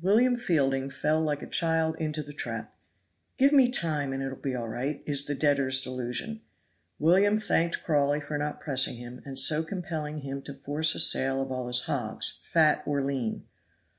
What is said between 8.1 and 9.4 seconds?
for not pressing him, and